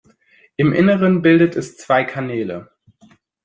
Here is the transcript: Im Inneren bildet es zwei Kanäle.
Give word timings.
Im 0.55 0.73
Inneren 0.73 1.21
bildet 1.21 1.55
es 1.55 1.77
zwei 1.77 2.03
Kanäle. 2.05 2.71